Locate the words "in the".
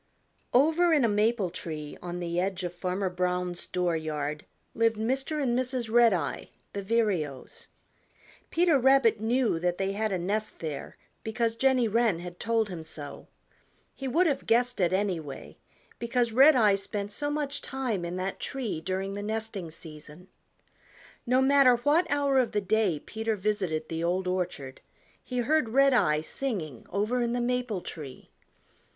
27.21-27.39